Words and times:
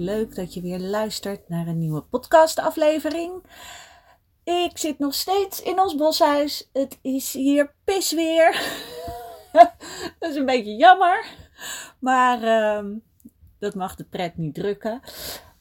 leuk 0.00 0.34
dat 0.34 0.54
je 0.54 0.60
weer 0.60 0.78
luistert 0.78 1.48
naar 1.48 1.66
een 1.66 1.78
nieuwe 1.78 2.02
podcastaflevering. 2.02 3.42
Ik 4.44 4.78
zit 4.78 4.98
nog 4.98 5.14
steeds 5.14 5.62
in 5.62 5.80
ons 5.80 5.94
boshuis. 5.96 6.68
Het 6.72 6.98
is 7.02 7.32
hier 7.32 7.74
pisweer. 7.84 8.62
dat 10.18 10.30
is 10.30 10.36
een 10.36 10.46
beetje 10.46 10.76
jammer. 10.76 11.24
Maar 11.98 12.42
uh, 12.42 12.94
dat 13.58 13.74
mag 13.74 13.94
de 13.94 14.04
pret 14.04 14.36
niet 14.36 14.54
drukken. 14.54 15.00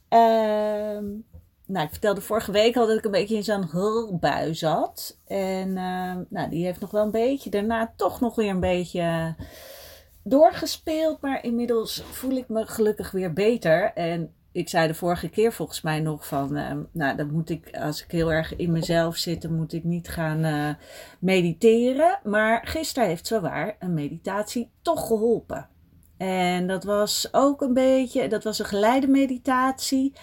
Uh, 0.10 1.00
nou, 1.66 1.86
ik 1.86 1.92
vertelde 1.92 2.22
vorige 2.22 2.52
week 2.52 2.78
al 2.78 2.88
dat 2.88 2.98
ik 2.98 3.06
een 3.06 3.12
beetje 3.12 3.36
in 3.36 3.44
zo'n 3.44 3.70
hulbui 3.72 4.56
zat. 4.56 5.18
En 5.28 5.68
uh, 5.68 6.16
nou, 6.30 6.50
die 6.50 6.66
heeft 6.66 6.80
nog 6.80 6.92
wel 6.92 7.04
een 7.04 7.12
beetje 7.12 7.50
daarna 7.50 7.94
toch 7.96 8.20
nog 8.20 8.36
weer 8.36 8.50
een 8.50 8.60
beetje 8.60 9.36
doorgespeeld. 10.24 11.22
Maar 11.22 11.44
inmiddels 11.44 12.04
voel 12.12 12.36
ik 12.36 12.50
me 12.50 12.66
gelukkig 12.66 13.12
weer 13.12 13.34
beter. 13.34 13.94
En 13.94 14.34
ik 14.52 14.70
zei 14.70 14.88
de 14.88 14.94
vorige 14.94 15.30
keer 15.30 15.54
volgens 15.54 15.82
mij 15.82 16.00
nog 16.00 16.28
van, 16.28 16.58
uh, 16.58 16.72
nou 16.92 17.16
dan 17.16 17.32
moet 17.32 17.50
ik, 17.50 17.78
als 17.78 18.04
ik 18.04 18.12
heel 18.12 18.32
erg 18.32 18.56
in 18.56 18.72
mezelf 18.72 19.16
zit, 19.16 19.42
dan 19.42 19.56
moet 19.56 19.74
ik 19.74 19.84
niet 19.84 20.10
gaan 20.10 20.46
uh, 20.46 20.70
mediteren. 21.20 22.20
Maar 22.24 22.68
gisteren 22.68 23.10
heeft 23.10 23.28
zowaar 23.28 23.76
een 23.80 23.94
meditatie 23.94 24.72
toch 24.82 25.08
geholpen. 25.08 25.68
En 26.18 26.68
dat 26.68 26.84
was 26.84 27.30
ook 27.32 27.62
een 27.62 27.74
beetje, 27.74 28.28
dat 28.28 28.44
was 28.44 28.60
een 28.60 28.66
geleide 28.66 29.08
meditatie. 29.08 30.14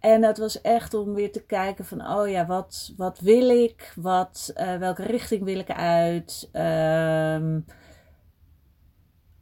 En 0.00 0.20
dat 0.20 0.38
was 0.38 0.60
echt 0.60 0.94
om 0.94 1.14
weer 1.14 1.32
te 1.32 1.44
kijken 1.44 1.84
van, 1.84 2.08
oh 2.08 2.28
ja, 2.28 2.46
wat, 2.46 2.92
wat 2.96 3.18
wil 3.18 3.48
ik? 3.48 3.92
Wat, 3.96 4.52
uh, 4.56 4.76
welke 4.76 5.02
richting 5.02 5.44
wil 5.44 5.58
ik 5.58 5.70
uit? 5.70 6.48
Ehm 6.52 7.58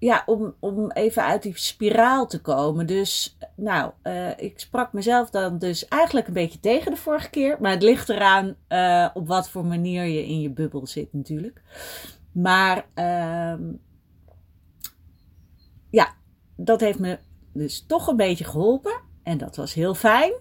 ja, 0.03 0.22
om, 0.27 0.55
om 0.61 0.91
even 0.91 1.25
uit 1.25 1.42
die 1.42 1.58
spiraal 1.58 2.27
te 2.27 2.41
komen. 2.41 2.86
Dus, 2.86 3.36
nou, 3.56 3.92
uh, 4.03 4.39
ik 4.39 4.61
sprak 4.61 4.92
mezelf 4.92 5.31
dan 5.31 5.59
dus 5.59 5.89
eigenlijk 5.89 6.27
een 6.27 6.33
beetje 6.33 6.61
tegen 6.61 6.91
de 6.91 6.97
vorige 6.97 7.31
keer. 7.31 7.56
Maar 7.61 7.70
het 7.70 7.83
ligt 7.83 8.09
eraan 8.09 8.56
uh, 8.69 9.09
op 9.14 9.27
wat 9.27 9.48
voor 9.48 9.64
manier 9.64 10.05
je 10.05 10.27
in 10.27 10.41
je 10.41 10.50
bubbel 10.50 10.86
zit, 10.86 11.12
natuurlijk. 11.12 11.62
Maar, 12.33 12.77
uh, 12.94 13.69
ja, 15.91 16.14
dat 16.56 16.81
heeft 16.81 16.98
me 16.98 17.19
dus 17.53 17.87
toch 17.87 18.06
een 18.06 18.16
beetje 18.16 18.44
geholpen. 18.44 19.00
En 19.22 19.38
dat 19.38 19.56
was 19.56 19.75
heel 19.75 19.94
fijn. 19.94 20.32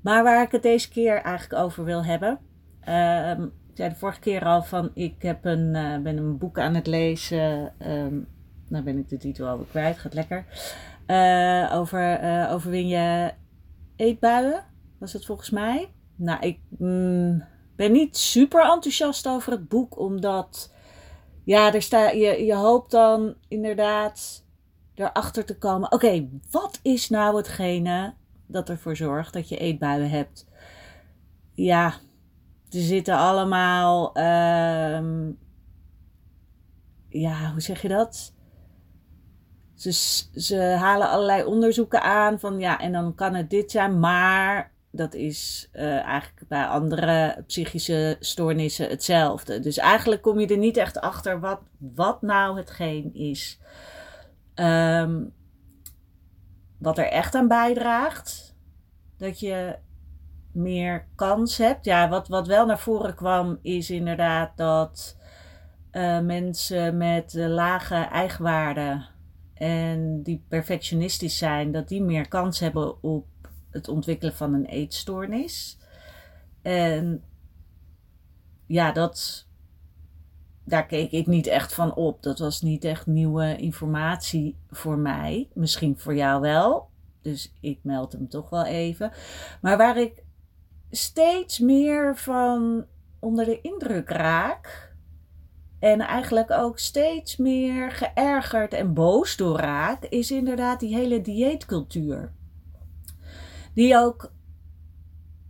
Maar 0.00 0.22
waar 0.22 0.42
ik 0.42 0.52
het 0.52 0.62
deze 0.62 0.88
keer 0.88 1.22
eigenlijk 1.22 1.62
over 1.62 1.84
wil 1.84 2.04
hebben. 2.04 2.38
Ehm, 2.80 3.42
ik 3.42 3.76
zei 3.76 3.88
de 3.88 3.96
vorige 3.96 4.20
keer 4.20 4.44
al 4.44 4.62
van, 4.62 4.90
ik 4.94 5.22
heb 5.22 5.44
een, 5.44 5.74
uh, 5.74 5.98
ben 5.98 6.16
een 6.16 6.38
boek 6.38 6.58
aan 6.58 6.74
het 6.74 6.86
lezen. 6.86 7.72
Um, 7.88 8.28
nou 8.72 8.84
ben 8.84 8.98
ik 8.98 9.08
de 9.08 9.16
titel 9.16 9.48
alweer 9.48 9.66
kwijt, 9.66 9.98
gaat 9.98 10.14
lekker. 10.14 10.44
Uh, 11.06 11.70
over 11.74 12.22
uh, 12.22 12.52
overwin 12.52 12.88
je 12.88 13.32
eetbuien, 13.96 14.64
was 14.98 15.12
het 15.12 15.24
volgens 15.24 15.50
mij. 15.50 15.92
Nou, 16.16 16.40
ik 16.40 16.58
mm, 16.68 17.44
ben 17.76 17.92
niet 17.92 18.16
super 18.16 18.62
enthousiast 18.62 19.28
over 19.28 19.52
het 19.52 19.68
boek, 19.68 19.98
omdat 19.98 20.74
ja, 21.44 21.74
er 21.74 21.82
staat, 21.82 22.12
je, 22.12 22.44
je 22.44 22.54
hoopt 22.54 22.90
dan 22.90 23.34
inderdaad 23.48 24.44
erachter 24.94 25.44
te 25.44 25.58
komen. 25.58 25.92
Oké, 25.92 26.28
wat 26.50 26.78
is 26.82 27.10
nou 27.10 27.36
hetgene 27.36 28.14
dat 28.46 28.68
ervoor 28.68 28.96
zorgt 28.96 29.32
dat 29.32 29.48
je 29.48 29.58
eetbuien 29.58 30.10
hebt? 30.10 30.46
Ja, 31.54 31.86
er 32.70 32.80
zitten 32.80 33.16
allemaal. 33.16 34.18
Uh, 34.18 35.28
ja, 37.08 37.50
hoe 37.50 37.60
zeg 37.60 37.82
je 37.82 37.88
dat? 37.88 38.32
Ze, 39.82 39.92
ze 40.40 40.56
halen 40.56 41.08
allerlei 41.08 41.44
onderzoeken 41.44 42.02
aan 42.02 42.40
van 42.40 42.58
ja, 42.58 42.78
en 42.78 42.92
dan 42.92 43.14
kan 43.14 43.34
het 43.34 43.50
dit 43.50 43.70
zijn, 43.70 44.00
maar 44.00 44.72
dat 44.90 45.14
is 45.14 45.70
uh, 45.72 46.00
eigenlijk 46.00 46.48
bij 46.48 46.66
andere 46.66 47.44
psychische 47.46 48.16
stoornissen 48.20 48.88
hetzelfde. 48.88 49.60
Dus 49.60 49.78
eigenlijk 49.78 50.22
kom 50.22 50.40
je 50.40 50.46
er 50.46 50.58
niet 50.58 50.76
echt 50.76 51.00
achter 51.00 51.40
wat, 51.40 51.60
wat 51.78 52.22
nou 52.22 52.56
hetgeen 52.56 53.14
is. 53.14 53.58
Um, 54.54 55.32
wat 56.78 56.98
er 56.98 57.08
echt 57.08 57.34
aan 57.34 57.48
bijdraagt, 57.48 58.54
dat 59.18 59.40
je 59.40 59.76
meer 60.52 61.06
kans 61.14 61.56
hebt. 61.56 61.84
Ja, 61.84 62.08
wat, 62.08 62.28
wat 62.28 62.46
wel 62.46 62.66
naar 62.66 62.78
voren 62.78 63.14
kwam, 63.14 63.58
is 63.62 63.90
inderdaad 63.90 64.56
dat 64.56 65.16
uh, 65.92 66.20
mensen 66.20 66.96
met 66.96 67.34
lage 67.34 67.94
eigenwaarde 67.94 69.10
en 69.54 70.22
die 70.22 70.44
perfectionistisch 70.48 71.38
zijn, 71.38 71.72
dat 71.72 71.88
die 71.88 72.02
meer 72.02 72.28
kans 72.28 72.60
hebben 72.60 73.02
op 73.02 73.26
het 73.70 73.88
ontwikkelen 73.88 74.34
van 74.34 74.54
een 74.54 74.66
eetstoornis. 74.66 75.78
En 76.62 77.24
ja, 78.66 78.92
dat, 78.92 79.46
daar 80.64 80.86
keek 80.86 81.10
ik 81.10 81.26
niet 81.26 81.46
echt 81.46 81.74
van 81.74 81.94
op. 81.94 82.22
Dat 82.22 82.38
was 82.38 82.62
niet 82.62 82.84
echt 82.84 83.06
nieuwe 83.06 83.56
informatie 83.56 84.56
voor 84.70 84.98
mij. 84.98 85.48
Misschien 85.54 85.98
voor 85.98 86.14
jou 86.14 86.40
wel. 86.40 86.90
Dus 87.22 87.54
ik 87.60 87.78
meld 87.82 88.12
hem 88.12 88.28
toch 88.28 88.50
wel 88.50 88.64
even. 88.64 89.12
Maar 89.60 89.76
waar 89.76 89.96
ik 89.96 90.22
steeds 90.90 91.58
meer 91.58 92.16
van 92.16 92.86
onder 93.18 93.44
de 93.44 93.60
indruk 93.60 94.08
raak 94.08 94.91
en 95.82 96.00
eigenlijk 96.00 96.50
ook 96.50 96.78
steeds 96.78 97.36
meer 97.36 97.90
geërgerd 97.90 98.72
en 98.74 98.94
boos 98.94 99.36
door 99.36 99.58
raak, 99.58 100.04
is 100.04 100.30
inderdaad 100.30 100.80
die 100.80 100.94
hele 100.94 101.20
dieetcultuur. 101.20 102.32
Die 103.74 103.96
ook 103.96 104.32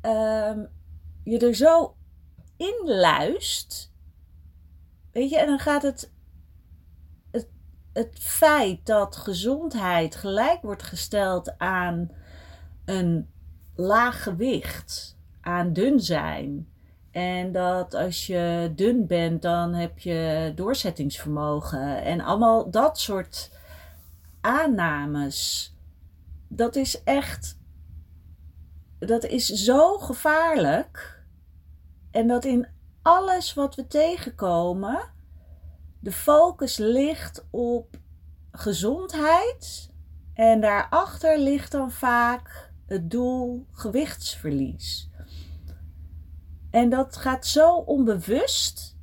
um, 0.03 0.69
je 1.25 1.39
er 1.39 1.55
zo 1.55 1.97
in 2.57 2.83
luist. 2.85 3.93
Weet 5.11 5.31
je, 5.31 5.39
en 5.39 5.47
dan 5.47 5.59
gaat 5.59 5.83
het, 5.83 6.13
het, 7.31 7.49
het 7.93 8.19
feit 8.19 8.87
dat 8.87 9.17
gezondheid 9.17 10.15
gelijk 10.15 10.63
wordt 10.63 10.83
gesteld 10.83 11.59
aan 11.59 12.11
een 12.85 13.31
laag 13.75 14.23
gewicht, 14.23 15.19
aan 15.41 15.73
dun 15.73 16.01
zijn 16.01 16.72
en 17.13 17.53
dat 17.53 17.95
als 17.95 18.27
je 18.27 18.73
dun 18.77 19.07
bent, 19.07 19.43
dan 19.43 19.75
heb 19.75 19.99
je 19.99 20.53
doorzettingsvermogen. 20.55 22.03
En 22.03 22.21
allemaal 22.21 22.71
dat 22.71 22.99
soort 22.99 23.51
aannames. 24.41 25.71
Dat 26.49 26.77
is 26.77 27.03
echt. 27.03 27.59
Dat 28.99 29.25
is 29.25 29.47
zo 29.47 29.99
gevaarlijk. 29.99 31.25
En 32.11 32.27
dat 32.27 32.45
in 32.45 32.67
alles 33.03 33.55
wat 33.55 33.75
we 33.75 33.87
tegenkomen, 33.87 35.13
de 35.99 36.13
focus 36.13 36.77
ligt 36.77 37.47
op 37.51 37.97
gezondheid. 38.51 39.91
En 40.35 40.61
daarachter 40.61 41.39
ligt 41.39 41.73
dan 41.73 41.91
vaak 41.91 42.73
het 42.87 43.11
doel 43.11 43.67
gewichtsverlies. 43.73 45.11
En 46.73 46.89
dat 46.89 47.17
gaat 47.17 47.47
zo 47.47 47.77
onbewust 47.77 48.97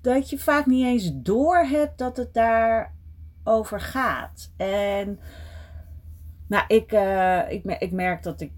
dat 0.00 0.30
je 0.30 0.38
vaak 0.38 0.66
niet 0.66 0.84
eens 0.84 1.10
door 1.14 1.56
hebt 1.56 1.98
dat 1.98 2.16
het 2.16 2.34
daarover 2.34 3.80
gaat. 3.80 4.50
En 4.56 5.18
nou, 6.46 6.64
ik, 6.68 6.92
uh, 6.92 7.50
ik, 7.50 7.64
ik 7.64 7.92
merk 7.92 8.22
dat 8.22 8.40
ik, 8.40 8.52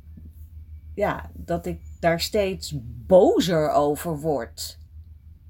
ja, 0.95 1.31
dat 1.33 1.67
ik 1.67 1.81
daar 2.01 2.21
steeds 2.21 2.75
bozer 3.07 3.71
over 3.71 4.21
word. 4.21 4.79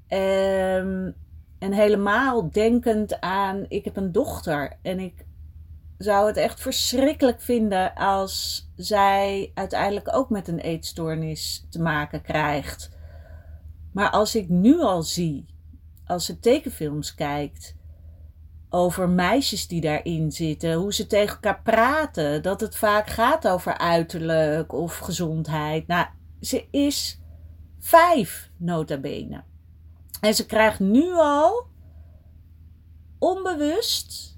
Um, 0.09 1.15
en 1.59 1.71
helemaal 1.71 2.51
denkend 2.51 3.21
aan, 3.21 3.65
ik 3.67 3.85
heb 3.85 3.95
een 3.95 4.11
dochter 4.11 4.77
en 4.81 4.99
ik 4.99 5.25
zou 5.97 6.27
het 6.27 6.37
echt 6.37 6.61
verschrikkelijk 6.61 7.41
vinden 7.41 7.95
als 7.95 8.67
zij 8.75 9.51
uiteindelijk 9.53 10.15
ook 10.15 10.29
met 10.29 10.47
een 10.47 10.59
eetstoornis 10.59 11.65
te 11.69 11.81
maken 11.81 12.21
krijgt. 12.21 12.89
Maar 13.93 14.09
als 14.09 14.35
ik 14.35 14.49
nu 14.49 14.79
al 14.79 15.03
zie, 15.03 15.45
als 16.05 16.25
ze 16.25 16.39
tekenfilms 16.39 17.15
kijkt, 17.15 17.75
over 18.69 19.09
meisjes 19.09 19.67
die 19.67 19.81
daarin 19.81 20.31
zitten, 20.31 20.73
hoe 20.73 20.93
ze 20.93 21.07
tegen 21.07 21.33
elkaar 21.33 21.61
praten, 21.61 22.41
dat 22.41 22.61
het 22.61 22.75
vaak 22.75 23.07
gaat 23.07 23.47
over 23.47 23.77
uiterlijk 23.77 24.73
of 24.73 24.97
gezondheid. 24.97 25.87
Nou, 25.87 26.07
ze 26.41 26.67
is 26.71 27.21
vijf, 27.79 28.49
nota 28.57 28.97
bene. 28.97 29.43
En 30.21 30.33
ze 30.33 30.45
krijgt 30.45 30.79
nu 30.79 31.13
al 31.13 31.67
onbewust 33.19 34.34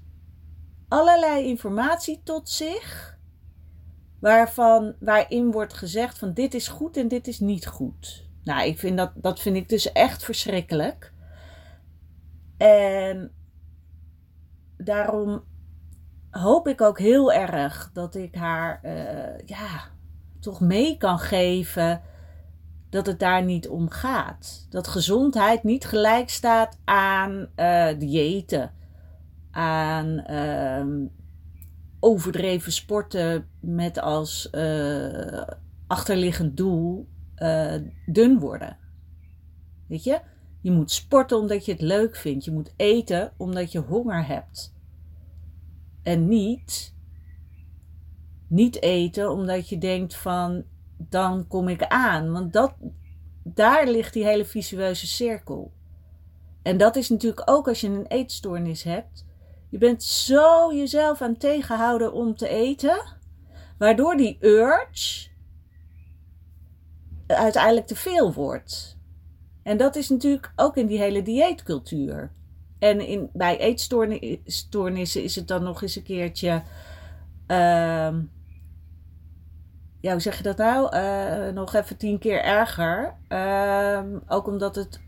allerlei 0.88 1.46
informatie 1.46 2.20
tot 2.24 2.48
zich. 2.48 3.18
Waarvan, 4.20 4.94
waarin 5.00 5.50
wordt 5.50 5.74
gezegd 5.74 6.18
van 6.18 6.32
dit 6.32 6.54
is 6.54 6.68
goed 6.68 6.96
en 6.96 7.08
dit 7.08 7.26
is 7.26 7.40
niet 7.40 7.66
goed. 7.66 8.28
Nou, 8.44 8.66
ik 8.66 8.78
vind 8.78 8.96
dat, 8.96 9.12
dat 9.14 9.40
vind 9.40 9.56
ik 9.56 9.68
dus 9.68 9.92
echt 9.92 10.24
verschrikkelijk. 10.24 11.12
En 12.56 13.32
daarom 14.76 15.44
hoop 16.30 16.68
ik 16.68 16.80
ook 16.80 16.98
heel 16.98 17.32
erg 17.32 17.90
dat 17.92 18.14
ik 18.14 18.34
haar 18.34 18.80
uh, 18.84 19.38
ja, 19.46 19.90
toch 20.40 20.60
mee 20.60 20.96
kan 20.96 21.18
geven 21.18 22.02
dat 22.90 23.06
het 23.06 23.18
daar 23.18 23.44
niet 23.44 23.68
om 23.68 23.90
gaat. 23.90 24.66
Dat 24.70 24.88
gezondheid 24.88 25.62
niet 25.62 25.84
gelijk 25.84 26.30
staat 26.30 26.78
aan 26.84 27.48
uh, 27.56 27.88
diëten, 27.98 28.74
aan 29.58 30.24
uh, 30.30 31.06
overdreven 32.00 32.72
sporten 32.72 33.48
met 33.60 33.98
als 33.98 34.48
uh, 34.52 35.42
achterliggend 35.86 36.56
doel 36.56 37.08
uh, 37.36 37.74
dun 38.06 38.38
worden. 38.38 38.76
Weet 39.86 40.04
je? 40.04 40.20
Je 40.60 40.70
moet 40.70 40.90
sporten 40.90 41.38
omdat 41.38 41.64
je 41.64 41.72
het 41.72 41.80
leuk 41.80 42.16
vindt. 42.16 42.44
Je 42.44 42.50
moet 42.50 42.72
eten 42.76 43.32
omdat 43.36 43.72
je 43.72 43.78
honger 43.78 44.26
hebt. 44.26 44.74
En 46.02 46.28
niet 46.28 46.96
niet 48.48 48.82
eten 48.82 49.30
omdat 49.30 49.68
je 49.68 49.78
denkt 49.78 50.14
van 50.16 50.64
dan 50.96 51.46
kom 51.46 51.68
ik 51.68 51.86
aan. 51.86 52.32
Want 52.32 52.52
dat, 52.52 52.74
daar 53.44 53.88
ligt 53.88 54.12
die 54.12 54.24
hele 54.24 54.44
visueuze 54.44 55.06
cirkel. 55.06 55.72
En 56.62 56.76
dat 56.76 56.96
is 56.96 57.08
natuurlijk 57.08 57.50
ook 57.50 57.68
als 57.68 57.80
je 57.80 57.88
een 57.88 58.06
eetstoornis 58.06 58.82
hebt. 58.82 59.26
Je 59.68 59.78
bent 59.78 60.02
zo 60.02 60.74
jezelf 60.74 61.22
aan 61.22 61.30
het 61.30 61.40
tegenhouden 61.40 62.12
om 62.12 62.36
te 62.36 62.48
eten, 62.48 63.02
waardoor 63.78 64.16
die 64.16 64.38
urge 64.40 65.28
uiteindelijk 67.26 67.86
te 67.86 67.96
veel 67.96 68.32
wordt. 68.32 68.98
En 69.62 69.76
dat 69.76 69.96
is 69.96 70.08
natuurlijk 70.08 70.52
ook 70.56 70.76
in 70.76 70.86
die 70.86 70.98
hele 70.98 71.22
dieetcultuur. 71.22 72.32
En 72.78 73.00
in, 73.00 73.30
bij 73.32 73.58
eetstoornissen 73.58 75.22
is 75.22 75.34
het 75.34 75.48
dan 75.48 75.62
nog 75.62 75.82
eens 75.82 75.96
een 75.96 76.02
keertje. 76.02 76.62
Uh, 77.46 78.14
ja, 80.00 80.12
hoe 80.12 80.20
zeg 80.20 80.36
je 80.36 80.42
dat 80.42 80.56
nou? 80.56 80.96
Uh, 80.96 81.48
nog 81.54 81.74
even 81.74 81.96
tien 81.96 82.18
keer 82.18 82.42
erger. 82.42 83.14
Uh, 83.28 84.02
ook 84.26 84.46
omdat 84.46 84.74
het. 84.74 85.00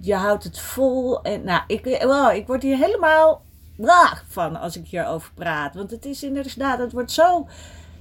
Je 0.00 0.14
houdt 0.14 0.44
het 0.44 0.60
vol. 0.60 1.22
En 1.22 1.44
nou, 1.44 1.62
ik, 1.66 2.02
wow, 2.02 2.34
ik 2.34 2.46
word 2.46 2.62
hier 2.62 2.76
helemaal 2.76 3.42
braag 3.76 4.24
van 4.28 4.60
als 4.60 4.76
ik 4.76 4.86
hierover 4.86 5.32
praat. 5.34 5.74
Want 5.74 5.90
het 5.90 6.04
is 6.04 6.22
inderdaad, 6.22 6.78
het 6.78 6.92
wordt 6.92 7.12
zo. 7.12 7.48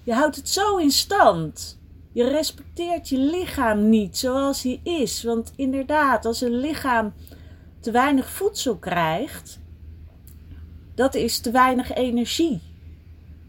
Je 0.03 0.13
houdt 0.13 0.35
het 0.35 0.49
zo 0.49 0.77
in 0.77 0.91
stand. 0.91 1.79
Je 2.11 2.29
respecteert 2.29 3.09
je 3.09 3.17
lichaam 3.17 3.89
niet 3.89 4.17
zoals 4.17 4.63
hij 4.63 4.79
is. 4.83 5.23
Want 5.23 5.53
inderdaad, 5.55 6.25
als 6.25 6.41
een 6.41 6.59
lichaam 6.59 7.13
te 7.79 7.91
weinig 7.91 8.29
voedsel 8.29 8.75
krijgt, 8.75 9.59
dat 10.95 11.15
is 11.15 11.39
te 11.39 11.51
weinig 11.51 11.93
energie. 11.93 12.61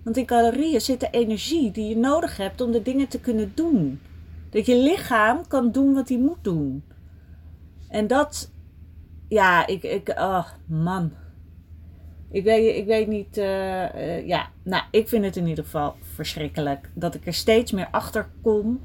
Want 0.05 0.17
in 0.17 0.26
calorieën 0.26 0.81
zit 0.81 1.00
de 1.00 1.11
energie 1.11 1.70
die 1.70 1.88
je 1.88 1.96
nodig 1.96 2.37
hebt 2.37 2.61
om 2.61 2.72
de 2.72 2.82
dingen 2.82 3.08
te 3.08 3.20
kunnen 3.20 3.52
doen. 3.55 4.00
Dat 4.50 4.67
je 4.67 4.76
lichaam 4.76 5.46
kan 5.46 5.72
doen 5.72 5.94
wat 5.94 6.08
hij 6.08 6.19
moet 6.19 6.44
doen. 6.44 6.82
En 7.91 8.07
dat, 8.07 8.53
ja, 9.29 9.67
ik, 9.67 9.83
ik 9.83 10.09
oh 10.09 10.47
man. 10.67 11.13
Ik 12.31 12.45
weet, 12.45 12.77
ik 12.77 12.87
weet 12.87 13.07
niet, 13.07 13.39
uh, 13.39 13.95
uh, 13.95 14.27
ja, 14.27 14.49
nou, 14.63 14.83
ik 14.91 15.09
vind 15.09 15.25
het 15.25 15.37
in 15.37 15.47
ieder 15.47 15.65
geval 15.65 15.97
verschrikkelijk. 16.15 16.91
Dat 16.95 17.15
ik 17.15 17.27
er 17.27 17.35
steeds 17.35 17.73
meer 17.73 17.89
achter 17.91 18.29
kom 18.43 18.81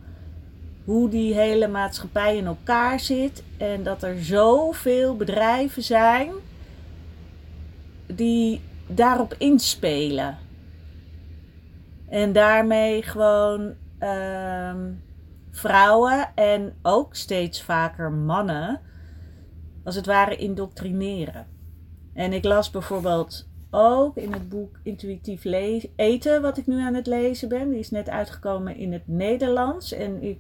hoe 0.84 1.10
die 1.10 1.34
hele 1.34 1.68
maatschappij 1.68 2.38
in 2.38 2.46
elkaar 2.46 3.00
zit. 3.00 3.44
En 3.58 3.84
dat 3.84 4.04
er 4.04 4.24
zoveel 4.24 5.16
bedrijven 5.16 5.84
zijn 5.84 6.32
die 8.08 8.62
daarop 8.88 9.36
inspelen. 9.38 10.38
En 12.10 12.34
daarmee 12.34 13.02
gewoon 13.02 13.74
uh, 14.00 14.74
vrouwen 15.52 16.32
en 16.36 16.74
ook 16.82 17.16
steeds 17.16 17.64
vaker 17.64 18.12
mannen, 18.12 18.82
als 19.86 19.96
het 19.96 20.06
ware, 20.06 20.36
indoctrineren. 20.36 21.48
En 22.14 22.34
ik 22.34 22.44
las 22.44 22.72
bijvoorbeeld 22.72 23.48
ook 23.70 24.18
in 24.18 24.34
het 24.34 24.50
boek 24.50 24.80
Intuïtief 24.84 25.44
Eten, 25.96 26.42
wat 26.42 26.58
ik 26.58 26.68
nu 26.68 26.80
aan 26.80 26.94
het 26.94 27.08
lezen 27.08 27.50
ben. 27.50 27.70
Die 27.70 27.80
is 27.80 27.92
net 27.92 28.10
uitgekomen 28.10 28.76
in 28.76 28.94
het 28.94 29.08
Nederlands. 29.08 29.92
En 29.92 30.24
ik 30.24 30.40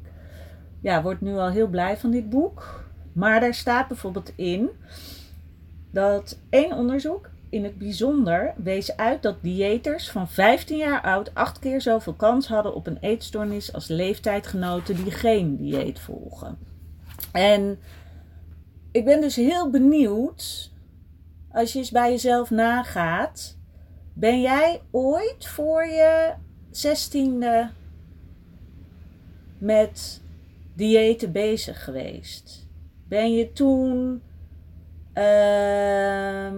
ja, 0.81 1.01
word 1.01 1.21
nu 1.21 1.37
al 1.37 1.49
heel 1.49 1.67
blij 1.67 1.97
van 1.97 2.11
dit 2.11 2.29
boek. 2.29 2.83
Maar 3.13 3.39
daar 3.39 3.53
staat 3.53 3.87
bijvoorbeeld 3.87 4.31
in 4.35 4.69
dat 5.91 6.39
één 6.49 6.73
onderzoek 6.73 7.29
in 7.49 7.63
het 7.63 7.77
bijzonder 7.77 8.53
wees 8.57 8.97
uit 8.97 9.21
dat 9.21 9.35
diëters 9.41 10.11
van 10.11 10.27
15 10.27 10.77
jaar 10.77 11.01
oud 11.01 11.33
acht 11.33 11.59
keer 11.59 11.81
zoveel 11.81 12.13
kans 12.13 12.47
hadden 12.47 12.75
op 12.75 12.87
een 12.87 12.97
eetstoornis 13.01 13.73
als 13.73 13.87
leeftijdgenoten 13.87 14.95
die 14.95 15.11
geen 15.11 15.57
dieet 15.57 15.99
volgen. 15.99 16.57
En 17.31 17.79
ik 18.95 19.05
ben 19.05 19.21
dus 19.21 19.35
heel 19.35 19.69
benieuwd, 19.69 20.71
als 21.51 21.73
je 21.73 21.79
eens 21.79 21.91
bij 21.91 22.11
jezelf 22.11 22.49
nagaat, 22.49 23.57
ben 24.13 24.41
jij 24.41 24.81
ooit 24.91 25.47
voor 25.47 25.85
je 25.85 26.33
zestiende 26.71 27.69
met 29.57 30.21
diëten 30.75 31.31
bezig 31.31 31.83
geweest? 31.83 32.67
Ben 33.07 33.33
je 33.33 33.51
toen 33.51 34.21
uh, 35.13 36.51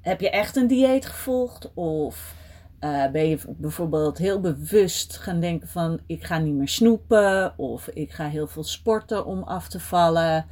heb 0.00 0.20
je 0.20 0.30
echt 0.30 0.56
een 0.56 0.66
dieet 0.66 1.06
gevolgd? 1.06 1.74
Of 1.74 2.34
uh, 2.80 3.10
ben 3.10 3.28
je 3.28 3.38
bijvoorbeeld 3.46 4.18
heel 4.18 4.40
bewust 4.40 5.16
gaan 5.16 5.40
denken 5.40 5.68
van 5.68 6.00
ik 6.06 6.24
ga 6.24 6.38
niet 6.38 6.54
meer 6.54 6.68
snoepen 6.68 7.58
of 7.58 7.88
ik 7.88 8.12
ga 8.12 8.28
heel 8.28 8.46
veel 8.46 8.64
sporten 8.64 9.26
om 9.26 9.42
af 9.42 9.68
te 9.68 9.80
vallen? 9.80 10.46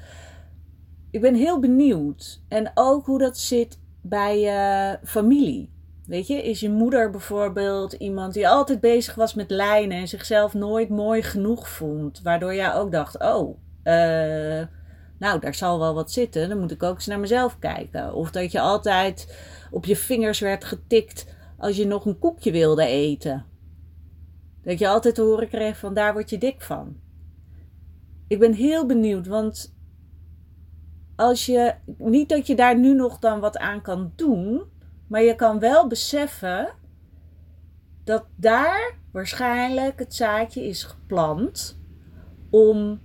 Ik 1.12 1.20
ben 1.20 1.34
heel 1.34 1.60
benieuwd. 1.60 2.40
En 2.48 2.70
ook 2.74 3.06
hoe 3.06 3.18
dat 3.18 3.38
zit 3.38 3.78
bij 4.00 4.40
je 4.40 4.98
familie. 5.04 5.70
Weet 6.06 6.26
je, 6.26 6.42
is 6.42 6.60
je 6.60 6.70
moeder 6.70 7.10
bijvoorbeeld 7.10 7.92
iemand 7.92 8.34
die 8.34 8.48
altijd 8.48 8.80
bezig 8.80 9.14
was 9.14 9.34
met 9.34 9.50
lijnen 9.50 9.98
en 9.98 10.08
zichzelf 10.08 10.54
nooit 10.54 10.88
mooi 10.88 11.22
genoeg 11.22 11.68
vond, 11.68 12.20
waardoor 12.22 12.54
jij 12.54 12.74
ook 12.74 12.92
dacht: 12.92 13.18
oh, 13.18 13.58
uh, 13.84 14.62
nou, 15.18 15.40
daar 15.40 15.54
zal 15.54 15.78
wel 15.78 15.94
wat 15.94 16.12
zitten. 16.12 16.48
Dan 16.48 16.60
moet 16.60 16.70
ik 16.70 16.82
ook 16.82 16.94
eens 16.94 17.06
naar 17.06 17.20
mezelf 17.20 17.58
kijken. 17.58 18.14
Of 18.14 18.30
dat 18.30 18.52
je 18.52 18.60
altijd 18.60 19.38
op 19.70 19.84
je 19.84 19.96
vingers 19.96 20.40
werd 20.40 20.64
getikt 20.64 21.26
als 21.58 21.76
je 21.76 21.86
nog 21.86 22.06
een 22.06 22.18
koekje 22.18 22.52
wilde 22.52 22.86
eten. 22.86 23.44
Dat 24.62 24.78
je 24.78 24.88
altijd 24.88 25.14
te 25.14 25.22
horen 25.22 25.48
kreeg 25.48 25.78
van 25.78 25.94
daar 25.94 26.12
word 26.12 26.30
je 26.30 26.38
dik 26.38 26.60
van. 26.60 26.96
Ik 28.28 28.38
ben 28.38 28.52
heel 28.52 28.86
benieuwd, 28.86 29.26
want 29.26 29.74
als 31.16 31.46
je, 31.46 31.74
niet 31.98 32.28
dat 32.28 32.46
je 32.46 32.54
daar 32.54 32.78
nu 32.78 32.94
nog 32.94 33.18
dan 33.18 33.40
wat 33.40 33.58
aan 33.58 33.82
kan 33.82 34.12
doen, 34.16 34.62
maar 35.06 35.22
je 35.22 35.34
kan 35.34 35.58
wel 35.58 35.86
beseffen 35.86 36.68
dat 38.04 38.24
daar 38.36 38.94
waarschijnlijk 39.12 39.98
het 39.98 40.14
zaadje 40.14 40.66
is 40.66 40.84
geplant 40.84 41.78
om 42.50 43.00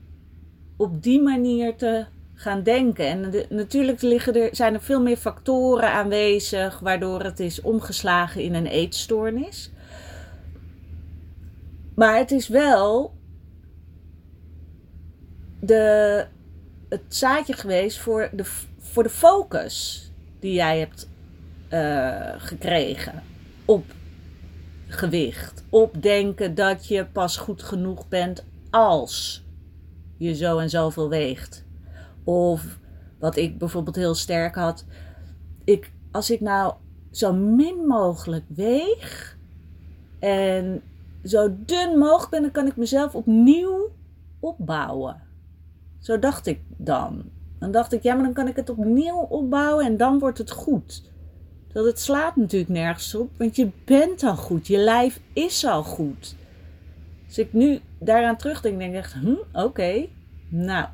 op 0.78 1.04
die 1.04 1.22
manier 1.22 1.76
te 1.76 2.06
gaan 2.34 2.64
denken. 2.64 3.08
En 3.08 3.46
natuurlijk 3.50 4.02
liggen 4.02 4.34
er, 4.36 4.56
zijn 4.56 4.74
er 4.74 4.82
veel 4.82 5.02
meer 5.02 5.18
factoren 5.18 5.92
aanwezig 5.92 6.80
waardoor 6.80 7.22
het 7.22 7.40
is 7.40 7.62
omgeslagen 7.62 8.42
in 8.42 8.54
een 8.54 8.66
eetstoornis. 8.68 9.72
Maar 11.96 12.18
het 12.18 12.32
is 12.32 12.48
wel 12.48 13.14
de 15.60 16.26
het 16.90 17.02
zaadje 17.08 17.54
geweest 17.54 17.98
voor 17.98 18.30
de, 18.34 18.44
voor 18.80 19.04
de 19.04 19.10
focus 19.10 20.06
die 20.40 20.54
jij 20.54 20.80
hebt 20.80 21.10
uh, 21.74 22.34
gekregen 22.38 23.24
op 23.66 23.84
gewicht. 24.88 25.64
Op 25.70 26.02
denken 26.02 26.56
dat 26.56 26.88
je 26.88 27.06
pas 27.06 27.38
goed 27.38 27.64
genoeg 27.64 28.08
bent 28.08 28.46
als 28.70 29.46
je 30.18 30.36
zo 30.36 30.58
en 30.58 30.70
zoveel 30.70 31.10
weegt. 31.10 31.66
Of 32.24 32.80
wat 33.20 33.36
ik 33.36 33.58
bijvoorbeeld 33.58 33.96
heel 33.96 34.16
sterk 34.16 34.56
had. 34.56 34.86
Ik, 35.64 35.92
als 36.12 36.32
ik 36.32 36.40
nou 36.40 36.74
zo 37.12 37.34
min 37.34 37.86
mogelijk 37.88 38.46
weeg 38.48 39.38
en 40.20 40.82
zo 41.24 41.56
dun 41.66 41.98
mogelijk 41.98 42.30
ben, 42.30 42.42
dan 42.42 42.52
kan 42.52 42.68
ik 42.68 42.76
mezelf 42.76 43.16
opnieuw 43.16 43.92
opbouwen. 44.40 45.27
Zo 46.00 46.20
dacht 46.20 46.48
ik 46.48 46.60
dan. 46.78 47.24
Dan 47.60 47.72
dacht 47.72 47.94
ik, 47.94 48.04
ja, 48.04 48.14
maar 48.14 48.24
dan 48.24 48.34
kan 48.34 48.48
ik 48.48 48.56
het 48.56 48.70
opnieuw 48.70 49.18
opbouwen 49.18 49.86
en 49.86 49.98
dan 49.98 50.20
wordt 50.20 50.38
het 50.38 50.52
goed. 50.52 51.12
Dat 51.74 51.86
het 51.86 52.00
slaat 52.00 52.36
natuurlijk 52.36 52.72
nergens 52.72 53.16
op, 53.16 53.30
want 53.38 53.56
je 53.56 53.70
bent 53.86 54.24
al 54.24 54.36
goed. 54.36 54.68
Je 54.68 54.78
lijf 54.78 55.20
is 55.34 55.66
al 55.66 55.84
goed. 55.84 56.36
Als 57.28 57.38
ik 57.38 57.54
nu 57.54 57.80
daaraan 58.00 58.38
terugdenk, 58.38 58.80
denk 58.80 58.92
ik 58.92 58.98
echt, 58.98 59.14
hm, 59.14 59.36
oké. 59.54 60.08
Nou, 60.50 60.88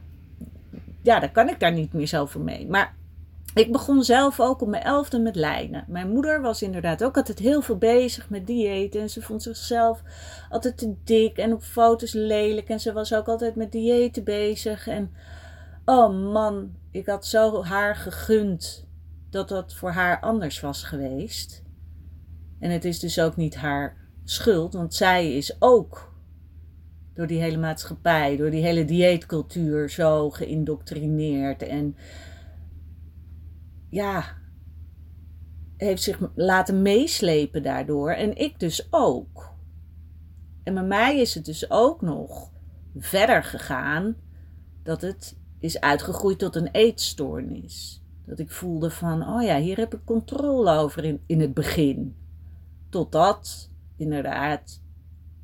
ja, 1.02 1.20
dan 1.20 1.32
kan 1.32 1.50
ik 1.50 1.60
daar 1.60 1.74
niet 1.74 1.94
meer 1.94 2.08
zoveel 2.08 2.42
mee. 2.42 2.68
Maar 2.68 2.96
ik 3.54 3.72
begon 3.72 4.04
zelf 4.04 4.40
ook 4.40 4.62
op 4.62 4.68
mijn 4.68 4.84
elfde 4.84 5.20
met 5.20 5.36
lijnen. 5.36 5.86
Mijn 5.88 6.10
moeder 6.10 6.42
was 6.42 6.62
inderdaad 6.62 7.04
ook 7.04 7.18
altijd 7.18 7.40
heel 7.40 7.62
veel 7.62 7.78
bezig 7.78 8.30
met 8.30 8.48
dieet. 8.48 8.96
En 8.96 9.10
ze 9.10 9.22
vond 9.22 9.44
zichzelf 9.44 10.02
altijd 10.50 10.78
te 10.78 10.96
dik 11.04 11.38
en 11.38 11.54
op 11.54 11.62
foto's 11.62 12.14
lelijk. 12.14 12.70
En 12.70 12.80
ze 12.80 12.94
was 12.94 13.14
ook 13.14 13.28
altijd 13.28 13.56
met 13.56 13.72
diëten 13.72 14.24
bezig. 14.24 14.88
En 14.88 15.12
oh 15.86 16.32
man, 16.32 16.72
ik 16.92 17.06
had 17.06 17.26
zo 17.26 17.64
haar 17.64 17.96
gegund 17.96 18.88
dat 19.30 19.50
dat 19.50 19.74
voor 19.74 19.92
haar 19.92 20.20
anders 20.20 20.60
was 20.60 20.84
geweest. 20.84 21.64
En 22.60 22.72
het 22.72 22.86
is 22.86 23.00
dus 23.00 23.20
ook 23.20 23.36
niet 23.36 23.56
haar 23.56 23.98
schuld, 24.24 24.74
want 24.74 24.94
zij 24.94 25.34
is 25.38 25.56
ook 25.60 26.14
door 27.14 27.28
die 27.28 27.42
hele 27.42 27.58
maatschappij, 27.58 28.38
door 28.38 28.50
die 28.50 28.64
hele 28.64 28.86
dieetcultuur 28.86 29.90
zo 29.90 30.30
geïndoctrineerd 30.30 31.62
en 31.62 31.96
ja, 33.94 34.38
heeft 35.78 36.04
zich 36.04 36.20
laten 36.36 36.82
meeslepen 36.82 37.64
daardoor 37.64 38.12
en 38.12 38.38
ik 38.38 38.60
dus 38.60 38.88
ook. 38.90 39.54
En 40.64 40.74
bij 40.74 40.84
mij 40.84 41.20
is 41.20 41.36
het 41.36 41.46
dus 41.46 41.72
ook 41.72 42.02
nog 42.02 42.52
verder 42.98 43.44
gegaan 43.44 44.16
dat 44.84 45.02
het 45.02 45.38
is 45.60 45.80
uitgegroeid 45.80 46.40
tot 46.40 46.56
een 46.56 46.70
eetstoornis. 46.72 48.04
Dat 48.26 48.40
ik 48.40 48.52
voelde 48.52 48.90
van, 48.90 49.28
oh 49.28 49.44
ja, 49.44 49.60
hier 49.60 49.78
heb 49.78 49.94
ik 49.94 50.06
controle 50.06 50.72
over 50.72 51.04
in, 51.04 51.24
in 51.26 51.40
het 51.40 51.54
begin. 51.54 52.16
Totdat, 52.90 53.72
inderdaad, 53.96 54.82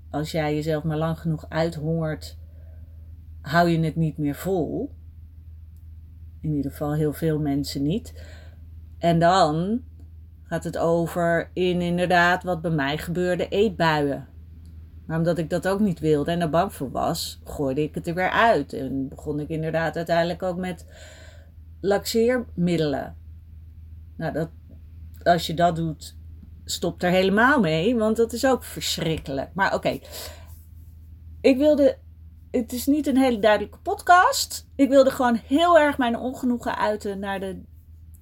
als 0.10 0.32
jij 0.32 0.56
jezelf 0.56 0.84
maar 0.84 0.98
lang 0.98 1.20
genoeg 1.20 1.50
uithongert, 1.50 2.38
hou 3.41 3.70
je 3.70 3.79
het 3.79 3.96
niet 3.96 4.18
meer 4.18 4.36
vol. 4.36 4.91
In 6.41 6.53
ieder 6.53 6.72
geval 6.72 6.94
heel 6.94 7.13
veel 7.13 7.39
mensen 7.39 7.84
niet. 7.84 8.13
En 9.00 9.20
dan 9.20 9.82
gaat 10.44 10.63
het 10.63 10.77
over 10.77 11.50
in 11.53 11.82
inderdaad 11.82 12.44
wat 12.44 12.62
bij 12.62 12.72
mij 12.72 12.98
gebeurde, 12.98 13.48
eetbuien. 13.48 14.27
Maar 15.06 15.18
omdat 15.18 15.38
ik 15.38 15.50
dat 15.50 15.68
ook 15.68 15.79
niet 15.79 16.00
wilde 16.00 16.32
en 16.32 16.41
er 16.41 16.50
bang 16.50 16.74
voor 16.74 16.91
was, 16.91 17.39
gooide 17.44 17.84
ik 17.84 17.96
het 17.96 18.08
er 18.08 18.13
weer 18.13 18.29
uit. 18.29 18.74
En 18.74 19.08
begon 19.08 19.39
ik 19.39 19.50
inderdaad 19.50 19.96
uiteindelijk 19.96 20.44
ook 20.44 20.58
met 20.58 20.86
laxeermiddelen. 21.82 23.15
Nou, 24.18 24.34
dat, 24.34 24.50
als 25.24 25.48
je 25.48 25.53
dat 25.53 25.75
doet, 25.75 26.18
stop 26.65 27.01
er 27.01 27.10
helemaal 27.10 27.60
mee, 27.60 27.96
want 27.96 28.18
dat 28.18 28.34
is 28.34 28.46
ook 28.46 28.63
verschrikkelijk. 28.63 29.50
Maar 29.53 29.74
oké, 29.74 30.00
ik 31.41 31.58
wilde. 31.58 31.98
Het 32.51 32.74
is 32.74 32.86
niet 32.86 33.08
een 33.08 33.18
hele 33.18 33.39
duidelijke 33.39 33.79
podcast. 33.79 34.68
Ik 34.75 34.89
wilde 34.89 35.12
gewoon 35.12 35.39
heel 35.48 35.79
erg 35.79 35.98
mijn 35.98 36.18
ongenoegen 36.18 36.77
uiten 36.77 37.20
naar 37.20 37.39
de 37.39 37.62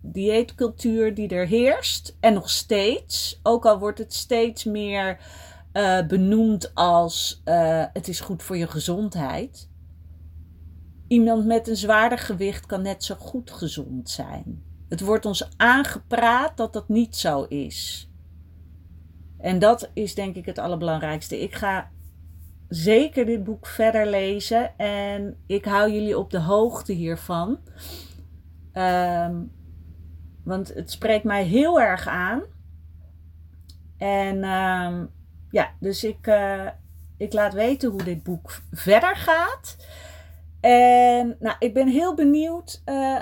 dieetcultuur 0.02 1.14
die 1.14 1.28
er 1.28 1.48
heerst. 1.48 2.18
En 2.20 2.34
nog 2.34 2.50
steeds, 2.50 3.40
ook 3.44 3.66
al 3.66 3.80
wordt 3.80 3.98
het 3.98 4.14
steeds 4.14 4.64
meer 4.64 5.20
uh, 5.74 6.08
benoemd 6.08 6.72
als 6.74 7.42
uh, 7.46 7.86
het 7.94 8.08
is 8.08 8.20
goed 8.20 8.44
voor 8.44 8.58
je 8.58 8.68
gezondheid. 8.68 9.70
Iemand 11.08 11.46
met 11.46 11.68
een 11.68 11.78
zwaarder 11.78 12.18
gewicht 12.18 12.66
kan 12.66 12.82
net 12.82 13.04
zo 13.04 13.16
goed 13.16 13.52
gezond 13.52 14.10
zijn. 14.10 14.64
Het 14.90 15.02
wordt 15.02 15.26
ons 15.26 15.50
aangepraat 15.58 16.58
dat 16.58 16.74
dat 16.74 16.90
niet 16.90 17.16
zo 17.16 17.44
is. 17.44 18.10
En 19.38 19.60
dat 19.60 19.90
is 19.94 20.16
denk 20.16 20.36
ik 20.36 20.46
het 20.46 20.58
allerbelangrijkste. 20.58 21.42
Ik 21.42 21.56
ga 21.56 21.90
zeker 22.68 23.26
dit 23.26 23.44
boek 23.44 23.68
verder 23.68 24.08
lezen 24.08 24.78
en 24.78 25.38
ik 25.46 25.66
hou 25.66 25.92
jullie 25.92 26.18
op 26.18 26.32
de 26.32 26.40
hoogte 26.40 26.94
hiervan. 26.94 27.60
Um, 28.74 29.52
want 30.48 30.74
het 30.74 30.92
spreekt 30.92 31.24
mij 31.24 31.44
heel 31.44 31.82
erg 31.82 32.08
aan. 32.08 32.42
En 33.98 34.44
um, 34.44 35.10
ja, 35.52 35.70
dus 35.80 36.04
ik, 36.04 36.28
uh, 36.28 36.68
ik 37.18 37.34
laat 37.34 37.54
weten 37.54 37.90
hoe 37.90 38.04
dit 38.04 38.24
boek 38.24 38.62
verder 38.72 39.16
gaat. 39.16 39.76
En 40.60 41.36
nou, 41.40 41.56
ik 41.60 41.74
ben 41.74 41.88
heel 41.88 42.16
benieuwd 42.16 42.82
uh, 42.86 43.22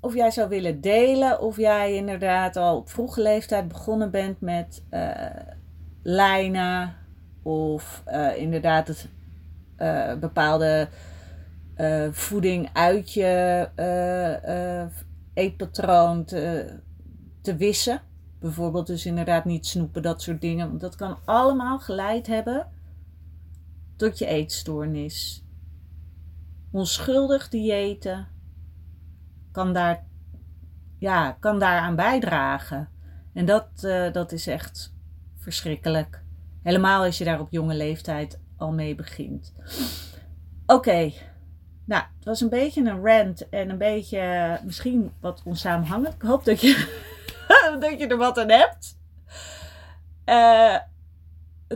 of 0.00 0.14
jij 0.14 0.30
zou 0.30 0.48
willen 0.48 0.80
delen. 0.80 1.40
Of 1.40 1.56
jij 1.56 1.94
inderdaad 1.94 2.56
al 2.56 2.76
op 2.76 2.90
vroege 2.90 3.22
leeftijd 3.22 3.68
begonnen 3.68 4.10
bent 4.10 4.40
met 4.40 4.84
uh, 4.90 5.14
lijnen. 6.02 6.94
Of 7.42 8.02
inderdaad 8.36 8.88
het 8.88 9.08
bepaalde 10.20 10.88
voeding 12.10 12.68
uit 12.72 13.12
je 13.12 13.68
eetpatroon 15.34 16.24
te, 16.24 16.74
te 17.40 17.56
wissen. 17.56 18.02
Bijvoorbeeld 18.38 18.86
dus 18.86 19.06
inderdaad 19.06 19.44
niet 19.44 19.66
snoepen, 19.66 20.02
dat 20.02 20.22
soort 20.22 20.40
dingen. 20.40 20.68
Want 20.68 20.80
dat 20.80 20.96
kan 20.96 21.18
allemaal 21.24 21.78
geleid 21.78 22.26
hebben 22.26 22.66
tot 23.96 24.18
je 24.18 24.26
eetstoornis. 24.26 25.44
Onschuldig 26.70 27.48
diëten 27.48 28.28
kan 29.52 29.72
daar, 29.72 30.06
ja, 30.98 31.32
kan 31.32 31.58
daaraan 31.58 31.96
bijdragen. 31.96 32.88
En 33.32 33.44
dat, 33.44 33.68
uh, 33.84 34.12
dat 34.12 34.32
is 34.32 34.46
echt 34.46 34.94
verschrikkelijk. 35.36 36.22
Helemaal 36.62 37.04
als 37.04 37.18
je 37.18 37.24
daar 37.24 37.40
op 37.40 37.50
jonge 37.50 37.74
leeftijd 37.74 38.40
al 38.56 38.72
mee 38.72 38.94
begint. 38.94 39.54
Oké, 40.66 41.12
nou, 41.84 42.02
het 42.16 42.24
was 42.24 42.40
een 42.40 42.48
beetje 42.48 42.80
een 42.80 43.06
rant 43.06 43.48
en 43.48 43.70
een 43.70 43.78
beetje 43.78 44.58
misschien 44.64 45.12
wat 45.20 45.42
onsamenhangend. 45.44 46.14
Ik 46.14 46.22
hoop 46.22 46.44
dat 46.44 46.60
je, 46.60 46.98
dat 47.80 47.98
je 47.98 48.06
er 48.06 48.16
wat 48.16 48.38
aan 48.38 48.50
hebt. 48.50 48.98
Uh, 50.26 50.76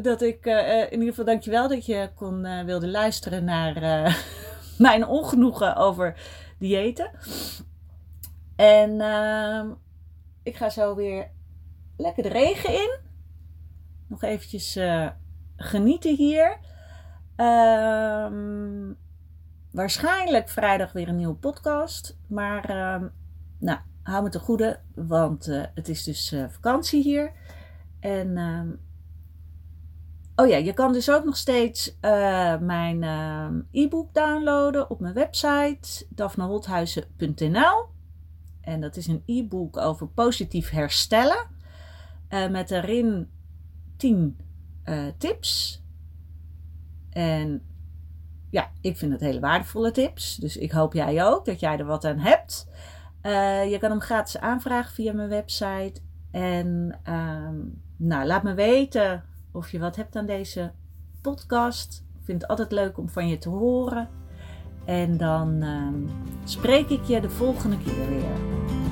dat 0.02 0.22
ik, 0.22 0.46
uh, 0.46 0.80
in 0.80 0.92
ieder 0.92 1.08
geval 1.08 1.24
dankjewel 1.24 1.68
dat 1.68 1.86
je 1.86 2.10
kon, 2.14 2.64
wilde 2.64 2.88
luisteren 2.88 3.44
naar 3.44 3.74
mijn 4.78 5.06
ongenoegen 5.06 5.76
over 5.76 6.14
diëten. 6.58 7.10
En 8.56 9.00
ehm, 9.00 9.70
ik 10.42 10.56
ga 10.56 10.68
zo 10.70 10.94
weer 10.94 11.30
lekker 11.96 12.22
de 12.22 12.28
regen 12.28 12.72
in. 12.72 12.98
Nog 14.08 14.22
eventjes 14.22 14.78
genieten 15.56 16.16
hier. 16.16 16.58
Ehm 17.36 18.92
waarschijnlijk 19.74 20.48
vrijdag 20.48 20.92
weer 20.92 21.08
een 21.08 21.16
nieuwe 21.16 21.34
podcast. 21.34 22.16
Maar 22.26 22.70
uh, 22.70 23.08
nou, 23.58 23.78
hou 24.02 24.22
me 24.22 24.28
te 24.28 24.38
goede, 24.38 24.80
want 24.94 25.48
uh, 25.48 25.64
het 25.74 25.88
is 25.88 26.04
dus 26.04 26.32
uh, 26.32 26.44
vakantie 26.48 27.02
hier. 27.02 27.32
En 28.00 28.36
uh, 28.36 28.62
oh 30.36 30.48
ja, 30.48 30.56
je 30.56 30.72
kan 30.72 30.92
dus 30.92 31.10
ook 31.10 31.24
nog 31.24 31.36
steeds 31.36 31.98
eh, 32.00 32.58
mijn 32.58 33.02
ehm, 33.02 33.60
e-book 33.70 34.14
downloaden 34.14 34.90
op 34.90 35.00
mijn 35.00 35.14
website 35.14 36.06
daphneholthuizen.nl. 36.08 37.86
En 38.60 38.80
dat 38.80 38.96
is 38.96 39.06
een 39.06 39.22
e-book 39.26 39.76
over 39.76 40.08
positief 40.08 40.70
herstellen. 40.70 41.46
met 42.50 42.68
daarin 42.68 43.30
10 43.96 44.36
tips. 45.18 45.82
En 47.10 47.73
ja, 48.54 48.70
ik 48.80 48.96
vind 48.96 49.12
het 49.12 49.20
hele 49.20 49.40
waardevolle 49.40 49.90
tips. 49.90 50.36
Dus 50.36 50.56
ik 50.56 50.70
hoop 50.70 50.92
jij 50.92 51.24
ook 51.24 51.44
dat 51.44 51.60
jij 51.60 51.78
er 51.78 51.84
wat 51.84 52.04
aan 52.04 52.18
hebt. 52.18 52.68
Uh, 53.22 53.70
je 53.70 53.78
kan 53.78 53.90
hem 53.90 54.00
gratis 54.00 54.38
aanvragen 54.38 54.92
via 54.92 55.12
mijn 55.12 55.28
website. 55.28 55.94
En 56.30 56.98
uh, 57.08 57.48
nou, 57.96 58.26
laat 58.26 58.42
me 58.42 58.54
weten 58.54 59.24
of 59.52 59.70
je 59.70 59.78
wat 59.78 59.96
hebt 59.96 60.16
aan 60.16 60.26
deze 60.26 60.72
podcast. 61.20 62.04
Ik 62.14 62.24
vind 62.24 62.40
het 62.40 62.50
altijd 62.50 62.72
leuk 62.72 62.98
om 62.98 63.08
van 63.08 63.28
je 63.28 63.38
te 63.38 63.48
horen. 63.48 64.08
En 64.84 65.16
dan 65.16 65.62
ehm, 65.62 66.02
spreek 66.44 66.88
ik 66.88 67.04
je 67.04 67.20
de 67.20 67.30
volgende 67.30 67.78
keer 67.78 68.08
weer. 68.08 68.83